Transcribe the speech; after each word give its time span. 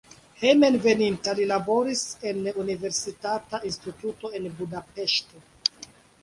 Hejmenveninta 0.43 1.35
li 1.39 1.43
laboris 1.51 2.01
en 2.31 2.39
universitata 2.63 3.61
instituto 3.71 4.33
en 4.41 4.49
Budapeŝto. 4.63 5.45